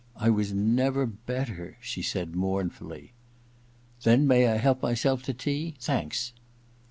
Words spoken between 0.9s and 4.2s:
better,' she said, mournfully. *